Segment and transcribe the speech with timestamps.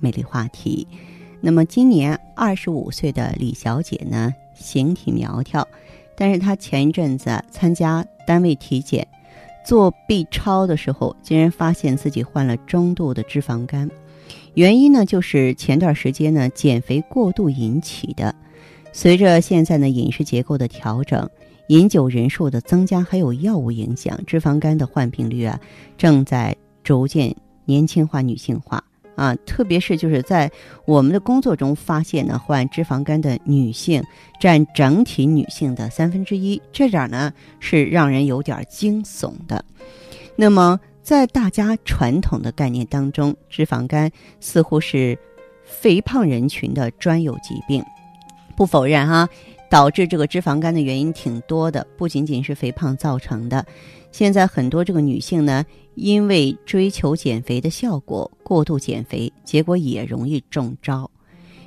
[0.00, 0.86] 美丽话题。
[1.40, 5.66] 那么，今年二十五岁的李小姐呢，形体苗条，
[6.16, 9.06] 但是她前一阵子参加单位体检，
[9.64, 13.88] 做 B 超的时候，竟然发现自己患了中度的脂肪肝。
[14.54, 18.34] 原因呢，就是前段时间呢减肥过度引起的。
[18.92, 21.30] 随着现在呢饮食结构的调整、
[21.68, 25.60] 饮酒人数的增加，还有药物影响，脂肪肝的患病率啊
[25.96, 27.32] 正在逐渐
[27.64, 28.82] 年轻化、女性化。
[29.18, 30.48] 啊，特别是就是在
[30.86, 34.00] 我们的工作中发现呢，患脂肪肝的女性
[34.38, 39.64] 占整体女性的三分之一，这点呢是让人有点惊悚的。
[40.36, 44.08] 那么，在大家传统的概念当中，脂肪肝
[44.38, 45.18] 似乎是
[45.64, 47.84] 肥胖人群的专有疾病。
[48.56, 49.28] 不否认哈，
[49.70, 53.64] 导致这个脂肪肝的原因挺多的，不仅仅是肥胖造成的。
[54.10, 61.10] 现在很多这个女性呢，因为追求减肥的效果，过度减肥，结果也容易中招。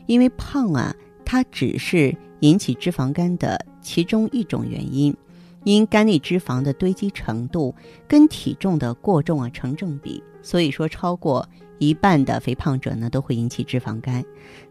[0.07, 5.15] 因为胖啊，它只是引起脂肪肝的其中一种原因，
[5.63, 7.75] 因肝内脂肪的堆积程度
[8.07, 11.47] 跟体重的过重啊成正比，所以说超过
[11.79, 14.23] 一半的肥胖者呢都会引起脂肪肝。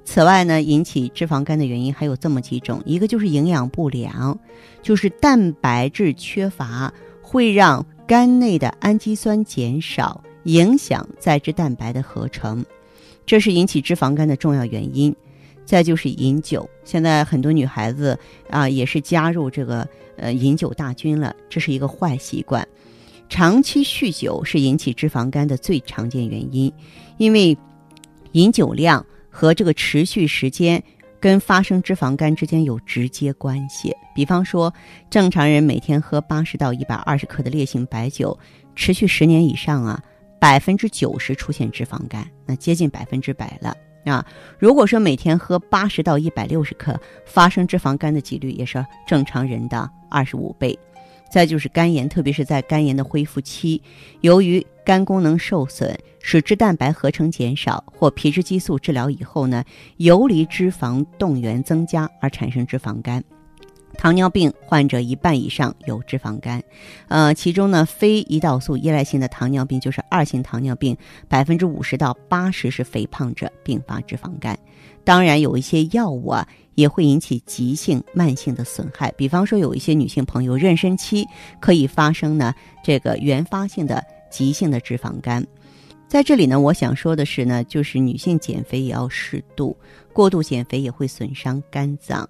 [0.05, 4.39] 此外呢，引起脂肪肝的原因还有这么几种，一个就是营养不良，
[4.83, 6.93] 就是蛋白质缺乏。
[7.23, 12.65] 会让肝内的氨基酸减少，影响载脂蛋白的合成，
[13.25, 15.15] 这是引起脂肪肝的重要原因。
[15.71, 18.19] 再就是饮酒，现在很多女孩子
[18.51, 19.87] 啊也是加入这个
[20.17, 22.67] 呃饮酒大军了，这是一个坏习惯。
[23.29, 26.73] 长期酗酒是引起脂肪肝的最常见原因，
[27.19, 27.57] 因为
[28.33, 30.83] 饮酒量和这个持续时间。
[31.23, 33.95] 跟发生脂肪肝之间有直接关系。
[34.15, 34.73] 比方说，
[35.11, 38.39] 正常人每天喝八十到一百二十克的烈性白酒，
[38.75, 40.03] 持续十年以上啊，
[40.41, 44.25] 百分之九十出现脂肪肝，那接近百分之百了啊。
[44.59, 50.79] 如果说每天喝八十到一百六十克，发生脂肪肝的几率也是正常人的二十五倍。
[51.31, 53.81] 再就是肝炎，特别是在肝炎的恢复期，
[54.21, 59.65] 由于肝功能受损，使脂蛋白合成减少，或皮质激素治疗以后呢，
[59.99, 63.23] 游离脂肪动员增加而产生脂肪肝。
[64.01, 66.63] 糖尿病患者一半以上有脂肪肝，
[67.09, 70.97] 呃，其中呢，非胰岛素依赖性的糖尿病就是二型糖尿病，
[71.29, 74.59] 百分之五十到八十是肥胖者并发脂肪肝。
[75.05, 76.49] 当然，有一些药物啊。
[76.77, 81.27] 也会引起急性、慢性的损害，比方说有一些女性朋友妊娠期
[81.61, 85.47] 可以发生呢这个原发性的急性的脂肪肝。
[86.09, 89.77] 在这里呢，我想说的是呢，就是女性减肥也要适度，
[90.15, 92.27] 过度减肥也会损伤肝脏。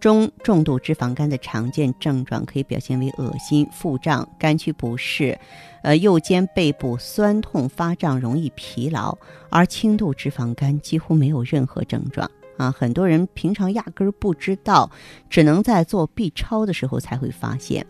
[0.00, 5.38] 中重度脂肪肝的常见症状可以表现为恶心、腹胀、肝区不适，
[5.82, 9.16] 呃，右肩背部酸痛、发胀、容易疲劳，
[9.50, 12.30] 而轻度脂肪肝几乎没有任何症状。
[12.56, 14.90] 啊，很多人平常压根儿不知道，
[15.30, 17.86] 只能在做 B 超的时候才会发现。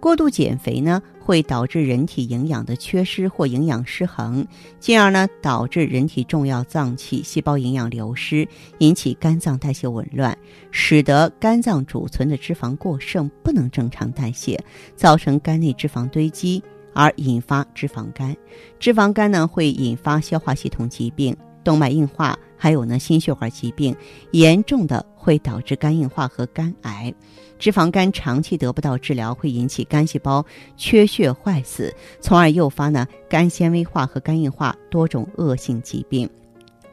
[0.00, 4.46] 过度减肥呢，会导致人体营养的缺失或营养失衡，
[4.78, 8.48] 进而呢导致人体重要脏器细胞营养流失，
[8.78, 10.36] 引起肝脏代谢紊乱，
[10.70, 14.58] 使得肝脏储存的脂肪过剩，不能正常代谢，
[14.96, 16.62] 造成肝内脂肪堆积，
[16.94, 18.34] 而引发脂肪肝。
[18.78, 21.36] 脂肪肝呢，会引发消化系统疾病。
[21.62, 23.94] 动脉硬化，还有呢心血管疾病，
[24.30, 27.14] 严重的会导致肝硬化和肝癌。
[27.58, 30.44] 脂肪肝长期得不到治疗，会引起肝细胞
[30.78, 36.28] 缺血坏死，从而诱发呢肝纤维化和肝硬化多种恶性疾病。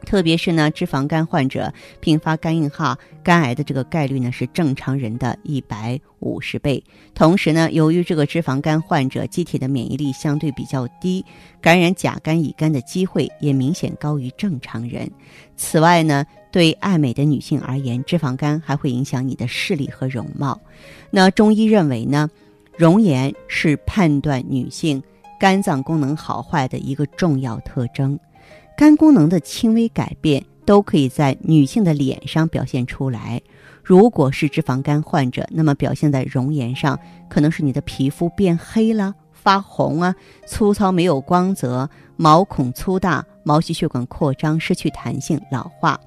[0.07, 6.81] 特别是呢，脂肪肝患者并发肝硬化、肝癌的这个概率呢是正常人的一百五十倍。
[7.13, 11.25] 同时呢，由于这个脂肪肝患者机体的免疫力相对比较低，
[11.59, 15.11] 感染甲肝、乙肝的机会也明显高于正常人。
[15.57, 20.57] 此外呢，对爱美的女性而言，脂肪肝还会影响你的视力和容貌。
[21.11, 22.29] 那中医认为呢，
[22.77, 25.03] 容颜是判断女性
[25.37, 28.17] 肝脏功能好坏的一个重要特征。
[28.77, 33.41] 肝功能的轻微改变都可以在女性的脸上表现出来。
[33.83, 40.15] 如果是脂肪肝患者，那么表现在容颜上，可能是你的皮肤变黑了、发红啊、
[40.45, 45.99] 粗糙没有光泽、毛孔粗大、毛细血管扩张、失去弹性、老化。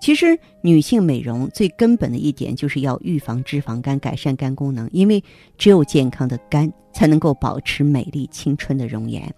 [0.00, 5.22] 其实，女性美容最根本的一点就是要预防脂肪肝，改善肝功能，因为
[5.56, 9.32] 只有健康的肝才能够保持美丽青春的容颜。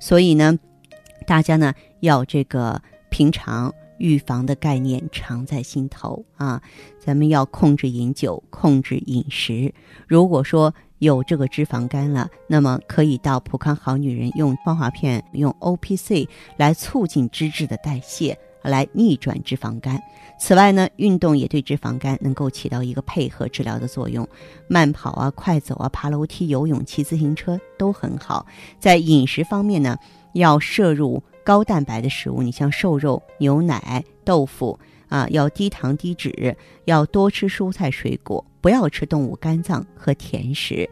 [0.00, 0.58] 所以呢。
[1.26, 1.74] 大家呢
[2.06, 2.80] 要这个
[3.10, 6.62] 平常预防的概念常在心头啊，
[6.98, 9.72] 咱们要控制饮酒，控制饮食。
[10.06, 20.00] 如果说有这个脂肪肝了，那么可以到普康好女人用芳华片，用 O P C 来促进脂质的代谢，来逆转脂肪肝。
[20.38, 24.28] 此外呢，运动也对脂肪肝能够起到一个配合治疗的作用，
[24.68, 28.46] 慢跑啊、快走啊、爬楼梯、游泳、骑自行车都很好。
[28.78, 29.96] 在饮食方面呢。
[30.36, 34.76] 要摄入高蛋白的食物，你像瘦肉、牛奶、豆腐
[35.08, 36.56] 啊，要低糖低脂，
[36.86, 40.90] 要多吃蔬菜水果，不要吃动物肝脏和甜食。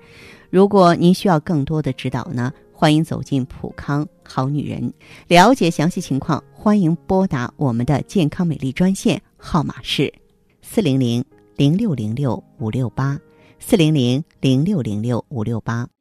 [0.51, 4.95] 如果您需要更多的指导呢，欢迎走进普康好女人，
[5.27, 10.15] 了解详细情况，欢迎拨打我们的健康美丽专线，号码是
[10.63, 11.25] 四零零
[11.57, 13.19] 零六零六五六八
[13.59, 15.94] 四零零零六零六五六八。